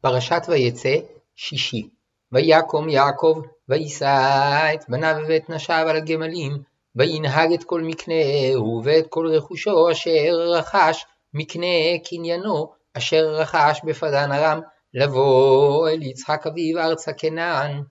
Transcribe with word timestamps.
פרשת 0.00 0.42
ויצא, 0.48 0.96
שישי. 1.36 1.88
ויקום 2.32 2.88
יעקב, 2.88 3.40
ויישא 3.68 4.70
את 4.74 4.84
בניו 4.88 5.16
ואת 5.28 5.50
נשיו 5.50 5.84
על 5.88 5.96
הגמלים, 5.96 6.58
וינהג 6.96 7.52
את 7.52 7.64
כל 7.64 7.80
מקנהו 7.80 8.82
ואת 8.84 9.06
כל 9.08 9.26
רכושו 9.26 9.90
אשר 9.90 10.50
רכש, 10.50 11.04
מקנה 11.34 11.98
קניינו, 12.04 12.72
אשר 12.94 13.34
רכש 13.34 13.80
בפדן 13.84 14.32
ארם, 14.32 14.60
לבוא 14.94 15.88
אל 15.88 16.02
יצחק 16.02 16.46
אביו 16.46 16.78
ארצה 16.78 17.12
כנען. 17.12 17.82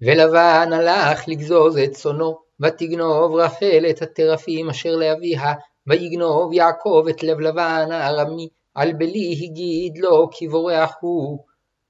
ולבן 0.00 0.70
הלך 0.72 1.28
לגזוז 1.28 1.78
את 1.78 1.90
צונו, 1.90 2.38
ותגנוב 2.60 3.34
רחל 3.34 3.86
את 3.90 4.02
הטרפים 4.02 4.70
אשר 4.70 4.96
לאביה, 4.96 5.52
ויגנוב 5.86 6.52
יעקב 6.52 7.06
את 7.10 7.22
לב 7.22 7.40
לבן 7.40 7.88
הארמי, 7.92 8.48
על 8.74 8.92
בלי 8.92 9.38
הגיד 9.42 9.98
לו 9.98 10.28
כי 10.32 10.48
בורח 10.48 10.94
הוא. 11.00 11.38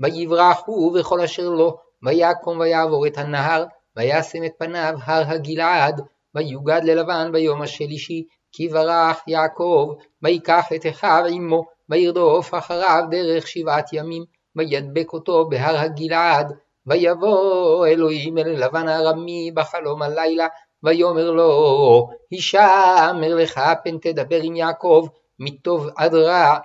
ויברח 0.00 0.62
הוא 0.66 0.98
וכל 1.00 1.20
אשר 1.20 1.48
לו, 1.48 1.76
ויקום 2.02 2.60
ויעבור 2.60 3.06
את 3.06 3.18
הנהר, 3.18 3.64
וישם 3.96 4.44
את 4.44 4.52
פניו 4.58 4.94
הר 5.04 5.22
הגלעד, 5.26 6.00
ויוגד 6.34 6.80
ללבן 6.84 7.32
ביום 7.32 7.62
השלישי, 7.62 8.24
כי 8.52 8.68
ברח 8.68 9.22
יעקב, 9.26 9.94
ויקח 10.22 10.66
את 10.74 10.86
אחיו 10.86 11.24
עמו, 11.30 11.64
וירדוף 11.88 12.54
אחריו 12.54 13.04
דרך 13.10 13.46
שבעת 13.46 13.92
ימים, 13.92 14.24
וידבק 14.56 15.12
אותו 15.12 15.48
בהר 15.48 15.76
הגלעד, 15.78 16.52
ויבוא 16.86 17.86
אלוהים 17.86 18.38
אל 18.38 18.64
לבן 18.64 18.88
הארמי 18.88 19.50
בחלום 19.54 20.02
הלילה, 20.02 20.46
ויאמר 20.82 21.30
לו, 21.30 22.08
הישמר 22.30 23.34
לך 23.34 23.60
פן 23.84 23.98
תדבר 23.98 24.40
עם 24.42 24.56
יעקב, 24.56 25.06
מטוב 25.38 25.88
עד 25.96 26.14
רע. 26.14 26.58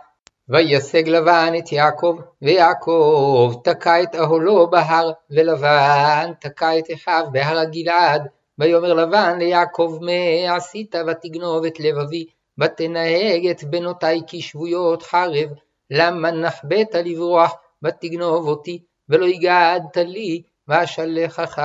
וישג 0.49 1.09
לבן 1.09 1.53
את 1.57 1.71
יעקב, 1.71 2.15
ויעקב 2.41 3.53
תקע 3.63 4.03
את 4.03 4.15
אהלו 4.15 4.69
בהר, 4.69 5.11
ולבן 5.31 6.31
תקע 6.39 6.79
את 6.79 6.85
אחיו 6.93 7.25
בהר 7.31 7.57
הגלעד. 7.59 8.27
ויאמר 8.59 8.93
לבן 8.93 9.39
ליעקב 9.39 9.97
מה 10.01 10.55
עשית 10.55 10.95
ותגנוב 11.07 11.65
את 11.65 11.79
לבבי, 11.79 12.25
ותנהג 12.59 13.47
את 13.47 13.63
בנותי 13.63 14.21
כשבויות 14.27 15.03
חרב, 15.03 15.49
למה 15.91 16.31
נחבאת 16.31 16.95
לברוח 16.95 17.55
ותגנוב 17.83 18.47
אותי, 18.47 18.83
ולא 19.09 19.25
הגעת 19.25 19.97
לי, 19.97 20.41
ואשלחך 20.67 21.61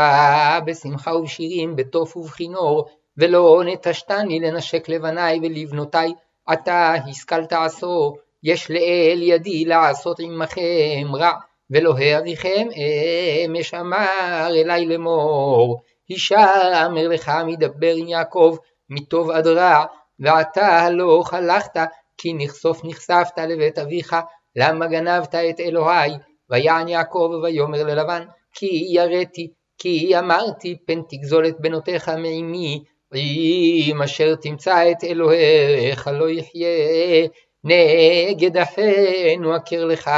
בשמחה 0.67 1.17
ובשירים, 1.17 1.77
בתוף 1.77 2.17
ובכינור, 2.17 2.89
ולא 3.17 3.63
נטשתני 3.67 4.41
לנשק 4.41 4.89
לבניי 4.89 5.39
ולבנותי, 5.43 6.15
עתה 6.47 6.95
השכלת 7.09 7.53
עשור, 7.53 8.19
יש 8.43 8.71
לאל 8.71 9.23
ידי 9.23 9.65
לעשות 9.65 10.21
עמכם 10.21 11.15
רע, 11.15 11.33
ואלוהי 11.71 12.19
אביכם 12.19 12.69
אמש 13.47 13.75
אמר 13.75 14.47
אלי 14.47 14.87
לאמור, 14.87 15.83
הישמר 16.09 17.09
לך 17.09 17.33
מדבר 17.47 17.95
יעקב, 18.07 18.57
מטוב 18.91 19.31
עד 19.31 19.47
רע, 19.47 19.85
ועתה 20.19 20.67
הלוך 20.67 21.35
הלכת, 21.35 21.81
כי 22.19 22.33
נכסוף 22.33 22.81
נחשפת 22.85 23.39
לבית 23.39 23.79
אביך, 23.79 24.17
למה 24.57 24.87
גנבת 24.87 25.35
את 25.35 25.61
אלוהי, 25.61 26.11
ויען 26.51 26.89
יעקב 26.89 27.31
ויאמר 27.43 27.85
ללבן, 27.85 28.25
כי 28.53 28.87
יראתי, 28.91 29.49
כי 29.79 30.19
אמרתי 30.19 30.77
פן 30.87 31.03
תגזול 31.09 31.47
את 31.47 31.61
בנותיך 31.61 32.09
מעמי, 32.09 32.85
אם 33.15 34.03
אשר 34.05 34.35
תמצא 34.35 34.91
את 34.91 35.05
אלוהיך 35.05 36.11
לא 36.13 36.31
יחיה, 36.31 36.69
נגד 37.65 38.57
אחינו 38.57 39.57
אכר 39.57 39.85
לך 39.85 40.09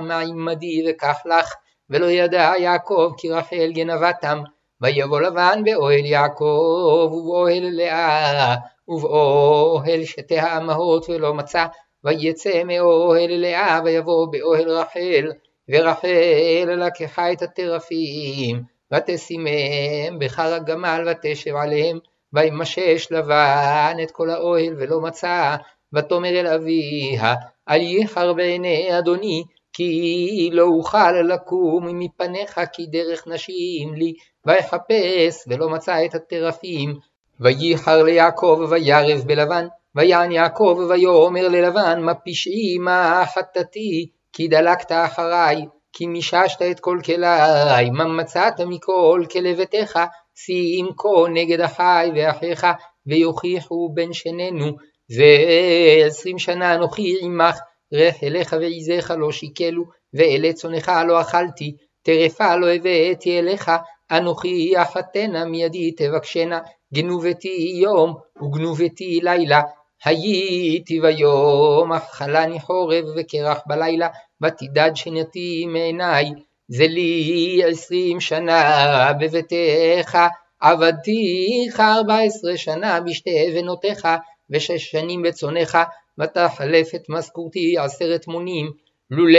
מה 0.00 0.18
עמדי 0.18 0.84
וקח 0.90 1.18
לך, 1.26 1.54
ולא 1.90 2.06
ידע 2.06 2.52
יעקב 2.58 3.12
כי 3.18 3.30
רחל 3.30 3.72
גנבתם, 3.72 4.42
ויבוא 4.80 5.20
לבן 5.20 5.62
באוהל 5.64 6.04
יעקב 6.04 7.10
ובאוהל 7.12 7.68
לאה, 7.70 8.54
ובאוהל 8.88 10.04
שתי 10.04 10.38
האמהות 10.38 11.08
ולא 11.08 11.34
מצא, 11.34 11.66
ויצא 12.04 12.62
מאוהל 12.64 13.30
לאה 13.30 13.80
ויבוא 13.84 14.26
באוהל 14.30 14.70
רחל, 14.70 15.32
ורחל 15.68 16.64
לקחה 16.66 17.32
את 17.32 17.42
הטרפים, 17.42 18.62
ותשימם 18.94 20.18
בחר 20.18 20.54
הגמל 20.54 21.04
ותשב 21.06 21.56
עליהם, 21.56 21.98
וימשש 22.32 23.08
לבן 23.10 23.96
את 24.02 24.10
כל 24.10 24.30
האוהל 24.30 24.74
ולא 24.78 25.00
מצא, 25.00 25.56
ותאמר 25.94 26.40
אל 26.40 26.46
אביה, 26.46 27.34
אל 27.68 27.80
ייחר 27.80 28.32
בעיני 28.32 28.98
אדוני, 28.98 29.44
כי 29.72 30.50
לא 30.52 30.62
אוכל 30.62 31.12
לקום 31.12 31.86
מפניך 31.98 32.60
כי 32.72 32.86
דרך 32.86 33.26
נשים 33.26 33.94
לי, 33.94 34.12
ויחפש 34.46 35.44
ולא 35.48 35.68
מצא 35.68 36.04
את 36.04 36.14
הטרפים, 36.14 36.94
וייחר 37.40 38.02
ליעקב 38.02 38.60
וירב 38.70 39.22
בלבן, 39.26 39.66
ויען 39.94 40.32
יעקב 40.32 40.78
ויאמר 40.88 41.48
ללבן 41.48 42.00
מה 42.02 42.14
פשעי 42.14 42.78
מה 42.78 43.24
חטאתי 43.34 44.10
כי 44.32 44.48
דלקת 44.48 44.92
אחריי, 44.92 45.66
כי 45.92 46.06
מיששת 46.06 46.62
את 46.70 46.80
כל 46.80 46.98
כלי, 47.04 47.90
מה 47.92 48.04
מצאת 48.04 48.60
מכל 48.60 49.22
ביתך, 49.56 49.98
שים 50.34 50.86
כה 50.96 51.30
נגד 51.32 51.60
אחי 51.60 52.10
ואחיך, 52.14 52.66
ויוכיחו 53.06 53.88
בין 53.94 54.12
שנינו, 54.12 54.76
ועשרים 55.10 56.38
שנה 56.38 56.74
אנוכי 56.74 57.14
עמך, 57.22 57.58
רחליך 57.92 58.56
ועזיך 58.60 59.12
לא 59.18 59.32
שיקלו, 59.32 59.84
ואלה 60.14 60.52
צונך 60.52 60.92
לא 61.08 61.20
אכלתי, 61.20 61.76
טרפה 62.02 62.56
לא 62.56 62.66
הבאתי 62.68 63.38
אליך, 63.38 63.70
אנוכי 64.10 64.82
אחתנה 64.82 65.44
מידי 65.44 65.92
תבקשנה, 65.92 66.60
גנובתי 66.94 67.72
יום 67.82 68.14
וגנובתי 68.42 69.20
לילה, 69.22 69.60
הייתי 70.04 71.00
ביום, 71.00 71.92
אכלני 71.92 72.60
חורב 72.60 73.04
וקרח 73.16 73.60
בלילה, 73.66 74.08
ותדד 74.42 74.90
שנתי 74.94 75.66
מעיניי, 75.66 76.30
זה 76.68 76.86
לי 76.86 77.62
עשרים 77.66 78.20
שנה 78.20 79.12
בביתך, 79.20 80.18
עבדתיך 80.60 81.80
ארבע 81.80 82.18
עשרה 82.18 82.56
שנה 82.56 83.00
בשתי 83.00 83.30
בנותיך, 83.54 84.08
ושש 84.50 84.90
שנים 84.90 85.22
בצונך, 85.22 85.78
ותחלף 86.18 86.94
את 86.94 87.02
משכורתי 87.08 87.78
עשרת 87.78 88.26
מונים, 88.26 88.72
לולא 89.10 89.38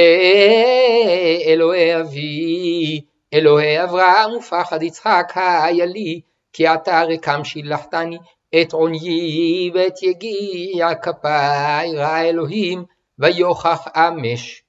אלוהי 1.46 2.02
אבי, 2.02 3.02
אלוהי 3.34 3.84
אברהם 3.84 4.38
ופחד 4.38 4.84
יצחק 4.84 5.32
היה 5.36 5.86
לי, 5.86 6.22
כי 6.54 6.68
עתה 6.68 7.04
רקם 7.04 7.44
שילחתני, 7.44 8.18
את 8.62 8.74
עוניי 8.74 9.72
ואת 9.74 10.04
יגיע 10.04 10.96
כפיי 10.96 11.96
ראה 11.96 12.30
אלוהים 12.30 12.84
ויוכח 13.20 13.88
אמש 13.96 14.64